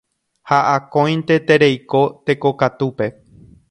[0.51, 3.15] Ha akóinte tereiko tekokatúpe